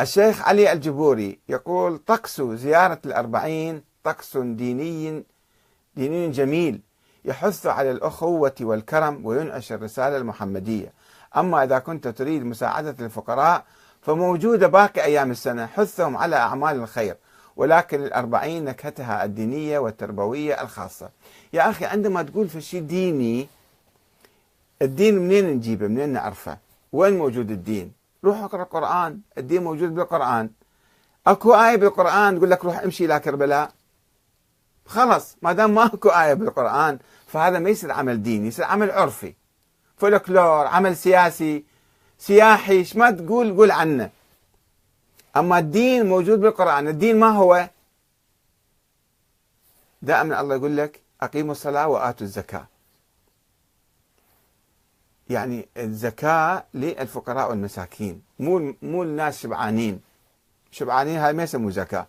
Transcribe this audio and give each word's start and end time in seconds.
الشيخ 0.00 0.42
علي 0.42 0.72
الجبوري 0.72 1.38
يقول 1.48 1.98
طقس 1.98 2.42
زيارة 2.42 2.98
الأربعين 3.06 3.82
طقس 4.04 4.36
ديني 4.36 5.24
ديني 5.96 6.30
جميل 6.30 6.80
يحث 7.24 7.66
على 7.66 7.90
الأخوة 7.90 8.54
والكرم 8.60 9.26
وينعش 9.26 9.72
الرسالة 9.72 10.16
المحمدية. 10.16 10.92
أما 11.36 11.64
إذا 11.64 11.78
كنت 11.78 12.08
تريد 12.08 12.44
مساعدة 12.44 13.04
الفقراء 13.04 13.64
فموجودة 14.02 14.66
باقي 14.66 15.04
أيام 15.04 15.30
السنة 15.30 15.66
حثهم 15.66 16.16
على 16.16 16.36
أعمال 16.36 16.76
الخير 16.76 17.16
ولكن 17.56 18.04
الأربعين 18.04 18.64
نكهتها 18.64 19.24
الدينية 19.24 19.78
والتربوية 19.78 20.62
الخاصة. 20.62 21.10
يا 21.52 21.70
أخي 21.70 21.84
عندما 21.84 22.22
تقول 22.22 22.48
في 22.48 22.60
شيء 22.60 22.82
ديني 22.82 23.48
الدين 24.82 25.18
منين 25.18 25.46
نجيبه؟ 25.46 25.86
منين 25.86 26.08
نعرفه؟ 26.08 26.58
وين 26.92 27.18
موجود 27.18 27.50
الدين؟ 27.50 27.92
روح 28.24 28.42
اقرأ 28.42 28.62
القرآن 28.62 29.20
الدين 29.38 29.64
موجود 29.64 29.94
بالقرآن. 29.94 30.50
اكو 31.26 31.54
آية 31.54 31.76
بالقرآن 31.76 32.38
تقول 32.38 32.50
لك 32.50 32.64
روح 32.64 32.78
امشي 32.78 33.04
إلى 33.04 33.20
كربلاء. 33.20 33.72
خلص 34.86 35.36
ما 35.42 35.52
دام 35.52 35.74
ما 35.74 35.86
اكو 35.86 36.08
آية 36.08 36.34
بالقرآن 36.34 36.98
فهذا 37.26 37.58
ما 37.58 37.70
يصير 37.70 37.92
عمل 37.92 38.22
ديني 38.22 38.48
يصير 38.48 38.64
عمل 38.64 38.90
عرفي. 38.90 39.34
فولكلور 39.96 40.66
عمل 40.66 40.96
سياسي 40.96 41.64
سياحي 42.18 42.72
إيش 42.72 42.96
ما 42.96 43.10
تقول 43.10 43.56
قول 43.56 43.70
عنه. 43.70 44.10
أما 45.36 45.58
الدين 45.58 46.06
موجود 46.06 46.40
بالقرآن 46.40 46.88
الدين 46.88 47.20
ما 47.20 47.28
هو؟ 47.28 47.68
دائما 50.02 50.40
الله 50.40 50.56
يقول 50.56 50.76
لك 50.76 51.00
أقيموا 51.22 51.52
الصلاة 51.52 51.88
وآتوا 51.88 52.26
الزكاة. 52.26 52.66
يعني 55.30 55.68
الزكاه 55.76 56.64
للفقراء 56.74 57.50
والمساكين. 57.50 58.22
مو 58.38 58.74
مو 58.82 59.02
الناس 59.02 59.42
شبعانين. 59.42 60.00
شبعانين 60.70 61.16
هاي 61.16 61.32
ما 61.32 61.42
يسموا 61.42 61.70
زكاه 61.70 62.06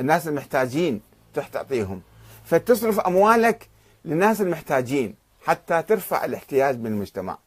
الناس 0.00 0.28
المحتاجين 0.28 1.00
تروح 1.34 1.48
تعطيهم. 1.48 2.02
فتصرف 2.44 3.00
أموالك 3.00 3.68
للناس 4.04 4.40
المحتاجين 4.40 5.14
حتى 5.44 5.82
ترفع 5.82 6.24
الاحتياج 6.24 6.80
من 6.80 6.86
المجتمع 6.86 7.38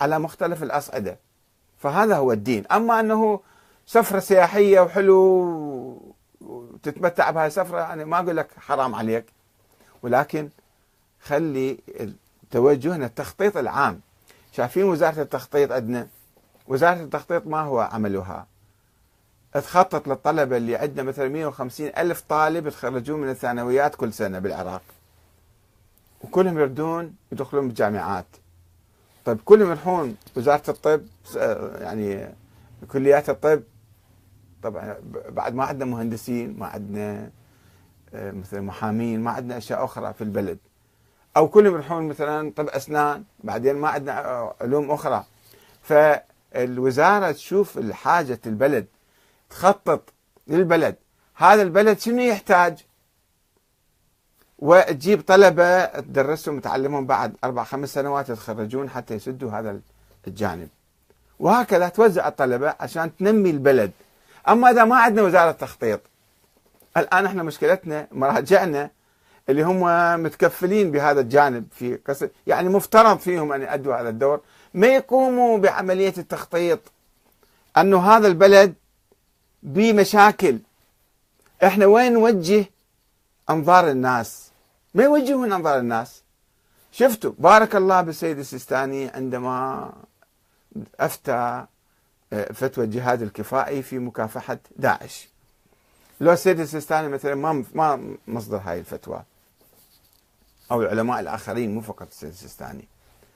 على 0.00 0.18
مختلف 0.18 0.62
الأصعدة. 0.62 1.18
فهذا 1.78 2.16
هو 2.16 2.32
الدين. 2.32 2.66
أما 2.66 3.00
أنه 3.00 3.40
سفرة 3.86 4.18
سياحية 4.18 4.80
وحلو 4.80 6.14
وتتمتع 6.40 7.30
بهاي 7.30 7.46
السفرة 7.46 7.78
يعني 7.78 8.04
ما 8.04 8.18
أقول 8.18 8.36
لك 8.36 8.48
حرام 8.58 8.94
عليك. 8.94 9.24
ولكن 10.02 10.48
خلي 11.22 11.78
توجهنا 12.50 13.06
التخطيط 13.06 13.56
العام. 13.56 14.00
شايفين 14.58 14.84
وزارة 14.84 15.22
التخطيط 15.22 15.72
عندنا؟ 15.72 16.08
وزارة 16.68 17.02
التخطيط 17.02 17.46
ما 17.46 17.60
هو 17.60 17.80
عملها. 17.80 18.46
تخطط 19.52 20.08
للطلبة 20.08 20.56
اللي 20.56 20.76
عندنا 20.76 21.02
مثلا 21.02 21.28
150 21.28 21.86
ألف 21.86 22.20
طالب 22.28 22.66
يتخرجون 22.66 23.20
من 23.20 23.30
الثانويات 23.30 23.94
كل 23.94 24.12
سنة 24.12 24.38
بالعراق. 24.38 24.82
وكلهم 26.24 26.58
يردون 26.58 27.14
يدخلون 27.32 27.68
بالجامعات. 27.68 28.26
طيب 29.24 29.38
كلهم 29.44 29.68
يروحون 29.68 30.16
وزارة 30.36 30.70
الطب 30.70 31.02
يعني 31.80 32.34
كليات 32.88 33.30
الطب. 33.30 33.62
طبعا 34.62 34.96
بعد 35.28 35.54
ما 35.54 35.64
عندنا 35.64 35.84
مهندسين 35.90 36.58
ما 36.58 36.66
عندنا 36.66 37.30
آه، 38.14 38.30
مثلا 38.30 38.60
محامين 38.60 39.20
ما 39.20 39.30
عندنا 39.30 39.58
أشياء 39.58 39.84
أخرى 39.84 40.12
في 40.12 40.24
البلد. 40.24 40.58
أو 41.36 41.48
كلهم 41.48 41.74
يروحون 41.74 42.08
مثلا 42.08 42.52
طب 42.56 42.68
أسنان 42.68 43.24
بعدين 43.44 43.76
ما 43.76 43.88
عندنا 43.88 44.12
علوم 44.60 44.90
أخرى. 44.90 45.24
فالوزارة 45.82 47.32
تشوف 47.32 47.78
الحاجة 47.78 48.40
البلد 48.46 48.86
تخطط 49.50 50.02
للبلد. 50.46 50.96
هذا 51.34 51.62
البلد 51.62 51.98
شنو 51.98 52.22
يحتاج؟ 52.22 52.84
وتجيب 54.58 55.20
طلبة 55.26 55.84
تدرسهم 55.84 56.56
وتعلمهم 56.56 57.06
بعد 57.06 57.34
أربع 57.44 57.64
خمس 57.64 57.94
سنوات 57.94 58.28
يتخرجون 58.28 58.90
حتى 58.90 59.14
يسدوا 59.14 59.50
هذا 59.50 59.80
الجانب. 60.26 60.68
وهكذا 61.38 61.88
توزع 61.88 62.28
الطلبة 62.28 62.74
عشان 62.80 63.16
تنمي 63.16 63.50
البلد. 63.50 63.90
أما 64.48 64.70
إذا 64.70 64.84
ما 64.84 64.96
عندنا 64.96 65.22
وزارة 65.22 65.52
تخطيط 65.52 66.00
الآن 66.96 67.26
إحنا 67.26 67.42
مشكلتنا 67.42 68.06
مراجعنا 68.12 68.90
اللي 69.48 69.62
هم 69.62 69.80
متكفلين 70.22 70.90
بهذا 70.90 71.20
الجانب 71.20 71.66
في 71.70 71.96
قصر 71.96 72.28
يعني 72.46 72.68
مفترض 72.68 73.18
فيهم 73.18 73.52
أن 73.52 73.62
يؤدوا 73.62 74.00
هذا 74.00 74.08
الدور. 74.08 74.40
ما 74.74 74.86
يقوموا 74.86 75.58
بعملية 75.58 76.14
التخطيط؟ 76.18 76.80
أنه 77.76 77.98
هذا 78.10 78.26
البلد 78.26 78.74
بمشاكل. 79.62 80.58
إحنا 81.64 81.86
وين 81.86 82.12
نوجه 82.12 82.64
أنظار 83.50 83.90
الناس؟ 83.90 84.50
ما 84.94 85.04
يوجهون 85.04 85.52
أنظار 85.52 85.78
الناس. 85.78 86.22
شفتوا 86.92 87.32
بارك 87.38 87.76
الله 87.76 88.00
بالسيد 88.00 88.38
السيستاني 88.38 89.08
عندما 89.08 89.92
أفتى 91.00 91.64
آه، 92.32 92.52
فتوى 92.52 92.84
الجهاد 92.84 93.22
الكفائي 93.22 93.82
في 93.82 93.98
مكافحة 93.98 94.58
داعش. 94.76 95.28
لو 96.20 96.32
السيد 96.32 96.60
السيستاني 96.60 97.08
مثلا 97.08 97.34
ما 97.34 97.64
ما 97.74 98.16
مصدر 98.26 98.60
هاي 98.64 98.78
الفتوى. 98.78 99.22
أو 100.70 100.82
العلماء 100.82 101.20
الآخرين 101.20 101.74
مو 101.74 101.80
فقط 101.80 102.06
السيد 102.10 102.28
السيستاني 102.28 102.88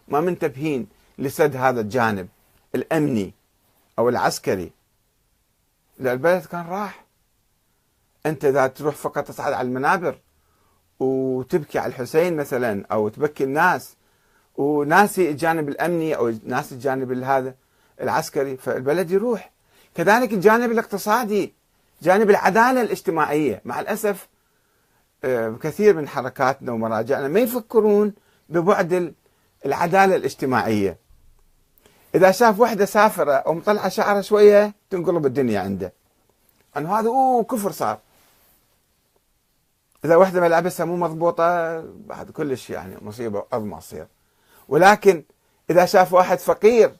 ما 0.09 0.21
منتبهين 0.21 0.87
لسد 1.19 1.57
هذا 1.57 1.81
الجانب 1.81 2.29
الأمني 2.75 3.35
أو 3.99 4.09
العسكري. 4.09 4.73
البلد 6.01 6.45
كان 6.45 6.67
راح. 6.67 7.05
أنت 8.27 8.45
إذا 8.45 8.67
تروح 8.67 8.95
فقط 8.95 9.29
تصعد 9.29 9.53
على 9.53 9.69
المنابر 9.69 10.19
وتبكي 11.01 11.79
على 11.79 11.91
الحسين 11.91 12.37
مثلا 12.37 12.87
أو 12.93 13.09
تبكي 13.09 13.45
الناس 13.45 13.97
وناسي 14.57 15.31
الجانب 15.31 15.69
الأمني 15.69 16.17
أو 16.17 16.35
ناسي 16.45 16.75
الجانب 16.75 17.13
هذا 17.13 17.55
العسكري 18.01 18.57
فالبلد 18.57 19.11
يروح. 19.11 19.53
كذلك 19.95 20.33
الجانب 20.33 20.73
الاقتصادي 20.73 21.55
جانب 22.03 22.31
العدالة 22.31 22.83
الاجتماعية. 22.83 23.63
مع 23.65 23.81
الأسف 23.81 24.29
آه، 24.29 24.32
كثير 25.63 25.97
من 25.97 26.09
حركاتنا 26.09 26.73
ومراجعنا 26.73 27.29
ما 27.29 27.41
يفكرون 27.41 28.13
ببعد 28.49 29.15
العدالة 29.67 30.17
الاجتماعية. 30.17 30.97
إذا 32.15 32.31
شاف 32.31 32.61
وحدة 32.61 32.85
سافرة 32.85 33.33
أو 33.33 33.55
مطلعة 33.55 33.89
شعره 33.89 34.21
شوية 34.21 34.75
تنقلب 34.91 35.27
الدنيا 35.27 35.61
عنده. 35.61 35.93
أنه 36.77 36.99
هذا 36.99 37.09
أوه 37.09 37.45
كفر 37.45 37.71
صار. 37.73 37.99
إذا 40.05 40.17
وحدة 40.17 40.41
ملابسها 40.41 40.87
مو 40.87 40.97
مضبوطة 40.97 41.81
بعد 41.81 42.31
كلش 42.31 42.71
يعني 42.71 42.97
مصيبة 43.03 43.45
عظمى 43.53 43.79
تصير. 43.79 44.07
ولكن 44.69 45.23
إذا 45.71 45.85
شاف 45.85 46.13
واحد 46.13 46.39
فقير 46.39 46.93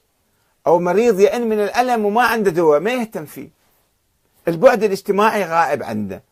أو 0.67 0.79
مريض 0.79 1.19
يئن 1.19 1.49
من 1.49 1.59
الألم 1.59 2.05
وما 2.05 2.23
عنده 2.23 2.51
دواء 2.51 2.79
ما 2.79 2.93
يهتم 2.93 3.25
فيه. 3.25 3.49
البعد 4.47 4.83
الاجتماعي 4.83 5.43
غائب 5.43 5.83
عنده. 5.83 6.23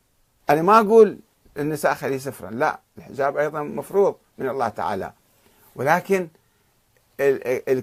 أنا 0.49 0.61
ما 0.61 0.79
أقول 0.79 1.19
النساء 1.57 1.93
خلي 1.93 2.19
سفرا. 2.19 2.51
لا 2.51 2.79
الحجاب 2.97 3.37
أيضا 3.37 3.63
مفروض 3.63 4.15
من 4.37 4.49
الله 4.49 4.69
تعالى. 4.69 5.13
ولكن 5.75 6.27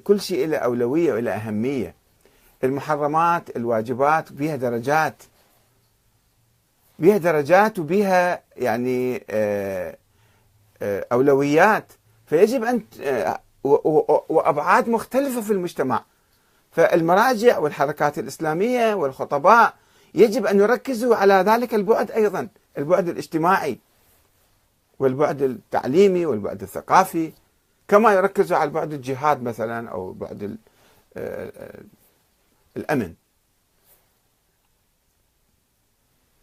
كل 0.04 0.20
شيء 0.20 0.46
له 0.46 0.56
أولوية 0.56 1.12
وله 1.12 1.32
أهمية. 1.32 1.94
المحرمات 2.64 3.56
الواجبات 3.56 4.32
بها 4.32 4.56
درجات. 4.56 5.22
بها 6.98 7.16
درجات 7.16 7.78
وبها 7.78 8.42
يعني 8.56 9.24
آه، 9.30 9.96
آه، 10.82 11.06
أولويات. 11.12 11.92
فيجب 12.26 12.64
أن 12.64 12.82
آه، 13.02 13.40
وأبعاد 14.28 14.88
مختلفة 14.88 15.40
في 15.40 15.52
المجتمع. 15.52 16.04
فالمراجع 16.72 17.58
والحركات 17.58 18.18
الإسلامية 18.18 18.94
والخطباء 18.94 19.74
يجب 20.14 20.46
أن 20.46 20.58
يركزوا 20.60 21.16
على 21.16 21.34
ذلك 21.34 21.74
البعد 21.74 22.10
أيضا. 22.10 22.48
البعد 22.78 23.08
الاجتماعي 23.08 23.78
والبعد 24.98 25.42
التعليمي 25.42 26.26
والبعد 26.26 26.62
الثقافي 26.62 27.32
كما 27.88 28.12
يركزوا 28.12 28.56
على 28.56 28.70
بعد 28.70 28.92
الجهاد 28.92 29.42
مثلا 29.42 29.90
أو 29.90 30.12
بعد 30.12 30.56
الأمن. 32.76 33.14